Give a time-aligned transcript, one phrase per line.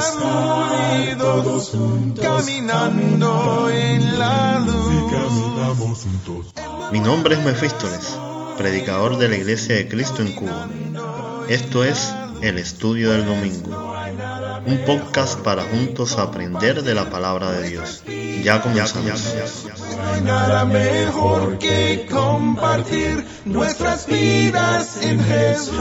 [0.00, 6.06] estar todos juntos, caminando en la luz.
[6.92, 8.18] Mi nombre es Mefístoles,
[8.56, 10.68] predicador de la Iglesia de Cristo en Cuba.
[11.48, 13.94] Esto es El Estudio del Domingo,
[14.66, 18.02] un podcast para juntos aprender de la palabra de Dios.
[18.42, 19.34] Ya comenzamos.
[19.96, 25.78] No hay nada mejor que compartir nuestras vidas en Jesús.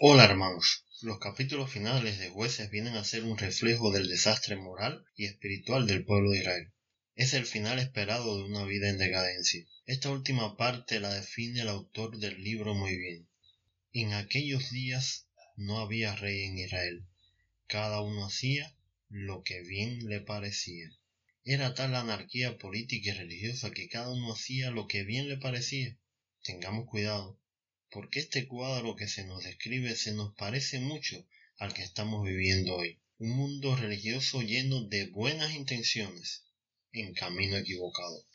[0.00, 5.04] Hola hermanos, los capítulos finales de jueces vienen a ser un reflejo del desastre moral
[5.14, 6.72] y espiritual del pueblo de Israel.
[7.14, 9.66] Es el final esperado de una vida en decadencia.
[9.84, 13.28] Esta última parte la define el autor del libro muy bien.
[13.92, 17.06] En aquellos días no había rey en Israel.
[17.66, 18.74] Cada uno hacía
[19.10, 20.90] lo que bien le parecía.
[21.44, 25.36] Era tal la anarquía política y religiosa que cada uno hacía lo que bien le
[25.36, 25.98] parecía.
[26.42, 27.38] Tengamos cuidado,
[27.94, 31.24] porque este cuadro que se nos describe se nos parece mucho
[31.58, 33.00] al que estamos viviendo hoy.
[33.18, 36.42] Un mundo religioso lleno de buenas intenciones,
[36.90, 38.26] en camino equivocado.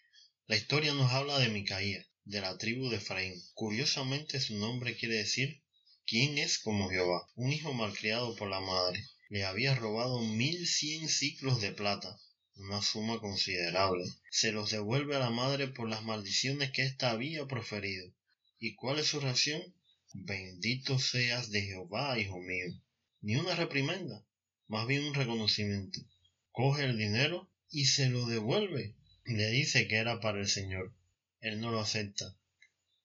[0.48, 3.34] La historia nos habla de Micaía, de la tribu de Efraín.
[3.54, 5.62] Curiosamente su nombre quiere decir
[6.06, 7.28] ¿Quién es como Jehová?
[7.36, 9.04] Un hijo malcriado por la madre.
[9.28, 12.18] Le había robado mil cien ciclos de plata,
[12.56, 14.06] una suma considerable.
[14.32, 18.10] Se los devuelve a la madre por las maldiciones que ésta había proferido.
[18.62, 19.62] ¿Y cuál es su reacción?
[20.12, 22.66] Bendito seas de Jehová, hijo mío.
[23.22, 24.26] Ni una reprimenda,
[24.68, 26.02] más bien un reconocimiento.
[26.52, 28.98] Coge el dinero y se lo devuelve.
[29.24, 30.94] Le dice que era para el Señor.
[31.40, 32.36] Él no lo acepta.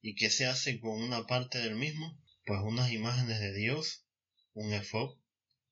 [0.02, 2.20] ¿Y qué se hace con una parte del mismo?
[2.46, 4.04] Pues unas imágenes de Dios,
[4.54, 5.18] un efod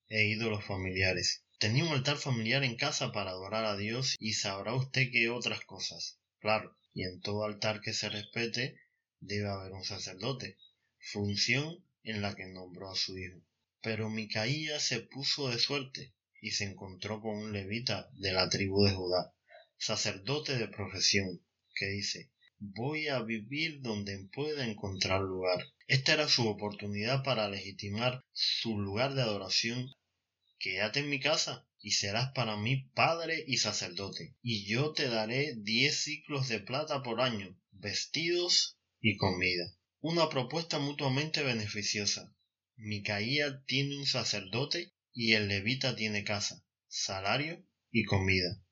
[0.07, 1.45] e ídolos familiares.
[1.59, 5.65] Tenía un altar familiar en casa para adorar a Dios y sabrá usted que otras
[5.65, 6.21] cosas.
[6.39, 8.77] Claro, y en todo altar que se respete
[9.23, 10.59] debe haber un sacerdote,
[10.99, 13.41] función en la que nombró a su hijo.
[13.81, 18.85] Pero Micaía se puso de suerte y se encontró con un levita de la tribu
[18.85, 19.33] de Judá,
[19.77, 21.41] sacerdote de profesión,
[21.75, 22.31] que dice
[22.65, 25.67] voy a vivir donde pueda encontrar lugar.
[25.89, 29.91] Esta era su oportunidad para legitimar su lugar de adoración.
[30.59, 35.57] Quédate en mi casa y serás para mí padre y sacerdote, y yo te daré
[35.57, 39.75] diez ciclos de plata por año, vestidos y comida.
[40.01, 42.33] Una propuesta mutuamente beneficiosa.
[42.77, 48.63] Micaía tiene un sacerdote y el levita tiene casa, salario y comida.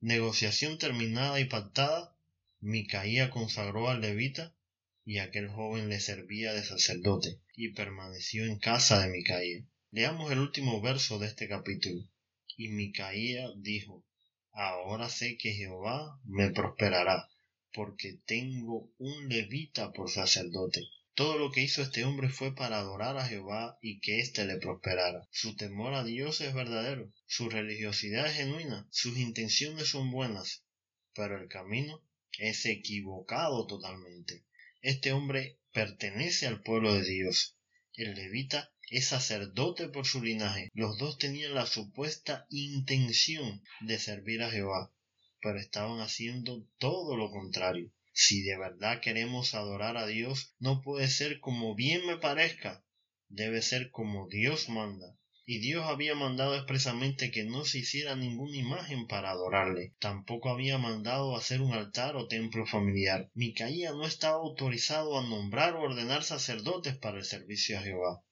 [0.00, 2.16] Negociación terminada y pactada,
[2.60, 4.54] Micaía consagró al levita
[5.04, 9.64] y aquel joven le servía de sacerdote y permaneció en casa de Micaía.
[9.90, 12.08] Leamos el último verso de este capítulo.
[12.56, 14.04] Y Micaía dijo,
[14.52, 17.28] Ahora sé que Jehová me prosperará,
[17.72, 20.80] porque tengo un levita por sacerdote.
[21.14, 24.58] Todo lo que hizo este hombre fue para adorar a Jehová y que éste le
[24.58, 25.26] prosperara.
[25.32, 30.64] Su temor a Dios es verdadero, su religiosidad es genuina, sus intenciones son buenas,
[31.14, 32.04] pero el camino
[32.38, 34.44] es equivocado totalmente.
[34.80, 37.56] Este hombre pertenece al pueblo de Dios.
[37.94, 40.70] El levita es sacerdote por su linaje.
[40.72, 44.92] Los dos tenían la supuesta intención de servir a Jehová,
[45.40, 47.92] pero estaban haciendo todo lo contrario.
[48.12, 52.84] Si de verdad queremos adorar a Dios, no puede ser como bien me parezca,
[53.28, 55.18] debe ser como Dios manda
[55.50, 59.94] y Dios había mandado expresamente que no se hiciera ninguna imagen para adorarle.
[59.98, 63.30] Tampoco había mandado hacer un altar o templo familiar.
[63.32, 68.22] Micaía no estaba autorizado a nombrar o ordenar sacerdotes para el servicio a Jehová.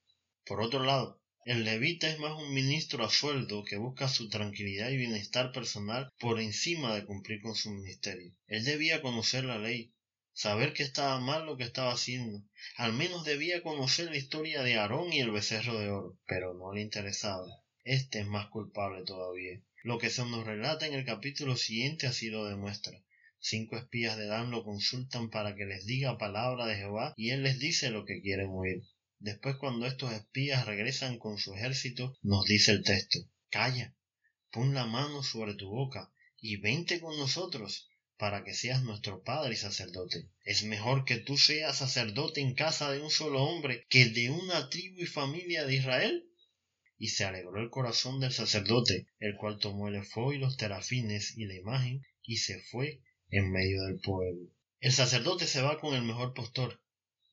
[0.45, 4.91] Por otro lado, el levita es más un ministro a sueldo que busca su tranquilidad
[4.91, 8.33] y bienestar personal por encima de cumplir con su ministerio.
[8.49, 9.95] Él debía conocer la ley,
[10.33, 12.43] saber que estaba mal lo que estaba haciendo.
[12.77, 16.73] Al menos debía conocer la historia de Aarón y el becerro de oro, pero no
[16.73, 17.47] le interesaba.
[17.85, 19.63] Este es más culpable todavía.
[19.85, 23.01] Lo que se nos relata en el capítulo siguiente así lo demuestra.
[23.39, 27.45] Cinco espías de Dan lo consultan para que les diga palabra de Jehová y él
[27.45, 28.83] les dice lo que quieren oír.
[29.19, 33.19] Después cuando estos espías regresan con su ejército, nos dice el texto,
[33.49, 33.95] Calla,
[34.51, 37.89] pon la mano sobre tu boca y vente con nosotros
[38.19, 40.29] para que seas nuestro padre y sacerdote.
[40.45, 44.69] Es mejor que tú seas sacerdote en casa de un solo hombre que de una
[44.69, 46.29] tribu y familia de Israel.
[46.99, 51.37] Y se alegró el corazón del sacerdote, el cual tomó el efod y los terafines
[51.37, 54.51] y la imagen y se fue en medio del pueblo.
[54.81, 56.81] El sacerdote se va con el mejor postor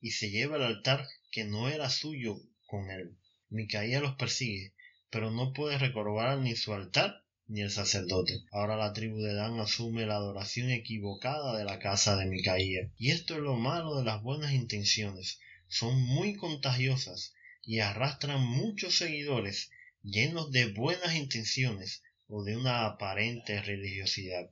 [0.00, 3.18] y se lleva el altar que no era suyo con él.
[3.50, 4.72] Micaía los persigue,
[5.10, 8.44] pero no puede recobrar ni su altar ni el sacerdote.
[8.52, 12.92] Ahora la tribu de Dan asume la adoración equivocada de la casa de Micaía.
[12.98, 15.40] Y esto es lo malo de las buenas intenciones.
[15.66, 17.34] Son muy contagiosas
[17.64, 19.72] y arrastran muchos seguidores
[20.04, 24.50] llenos de buenas intenciones o de una aparente religiosidad.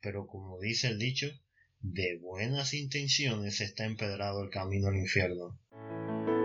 [0.00, 1.32] Pero como dice el dicho,
[1.80, 5.58] de buenas intenciones está empedrado el camino al infierno.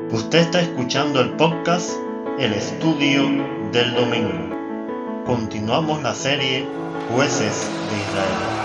[0.09, 1.92] Usted está escuchando el podcast
[2.39, 3.24] El Estudio
[3.74, 5.25] del Domingo.
[5.25, 6.65] Continuamos la serie
[7.09, 8.57] Jueces de Israel.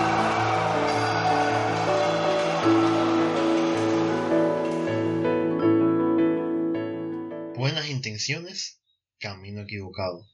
[7.57, 8.79] Buenas intenciones,
[9.19, 10.25] camino equivocado.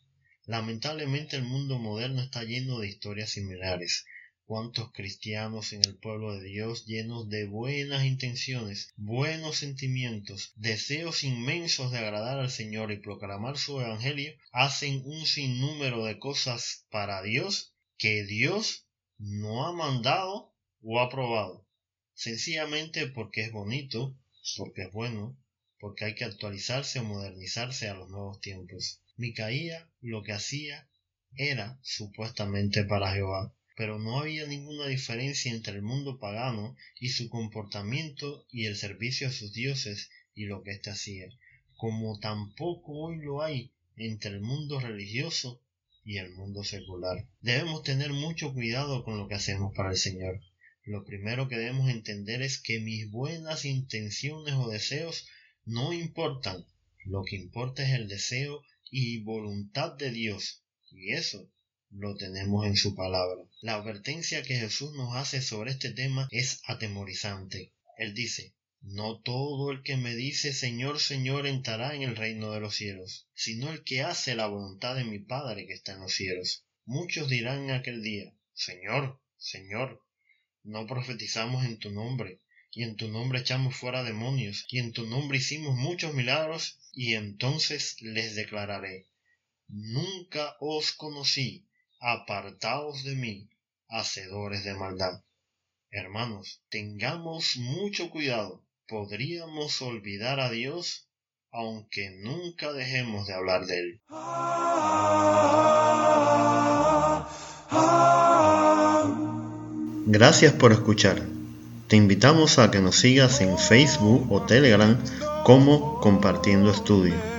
[0.45, 4.05] Lamentablemente el mundo moderno está lleno de historias similares.
[4.49, 11.91] Cuántos cristianos en el pueblo de Dios llenos de buenas intenciones, buenos sentimientos, deseos inmensos
[11.91, 17.75] de agradar al Señor y proclamar su evangelio, hacen un sinnúmero de cosas para Dios
[17.99, 18.87] que Dios
[19.19, 21.67] no ha mandado o aprobado,
[22.15, 24.17] sencillamente porque es bonito,
[24.57, 25.37] porque es bueno,
[25.77, 29.03] porque hay que actualizarse o modernizarse a los nuevos tiempos.
[29.15, 30.89] Micaía lo que hacía
[31.35, 37.29] era supuestamente para Jehová, pero no había ninguna diferencia entre el mundo pagano y su
[37.29, 41.29] comportamiento y el servicio a sus dioses y lo que éste hacía,
[41.77, 45.61] como tampoco hoy lo hay entre el mundo religioso
[46.03, 47.25] y el mundo secular.
[47.39, 50.41] Debemos tener mucho cuidado con lo que hacemos para el Señor.
[50.83, 55.25] Lo primero que debemos entender es que mis buenas intenciones o deseos
[55.63, 56.65] no importan.
[57.05, 58.61] Lo que importa es el deseo
[58.91, 60.65] y voluntad de Dios.
[60.91, 61.49] Y eso
[61.91, 63.41] lo tenemos en su palabra.
[63.61, 67.73] La advertencia que Jesús nos hace sobre este tema es atemorizante.
[67.97, 72.59] Él dice, no todo el que me dice Señor, Señor entrará en el reino de
[72.59, 76.13] los cielos, sino el que hace la voluntad de mi Padre que está en los
[76.13, 76.63] cielos.
[76.85, 80.01] Muchos dirán en aquel día, Señor, Señor,
[80.63, 82.39] no profetizamos en tu nombre,
[82.71, 87.15] y en tu nombre echamos fuera demonios, y en tu nombre hicimos muchos milagros, y
[87.15, 89.07] entonces les declararé,
[89.67, 91.68] nunca os conocí,
[91.99, 93.49] apartaos de mí,
[93.87, 95.23] hacedores de maldad.
[95.91, 101.09] Hermanos, tengamos mucho cuidado, podríamos olvidar a Dios
[101.51, 104.01] aunque nunca dejemos de hablar de Él.
[110.05, 111.21] Gracias por escuchar.
[111.87, 114.97] Te invitamos a que nos sigas en Facebook o Telegram
[115.43, 117.38] como Compartiendo Estudio.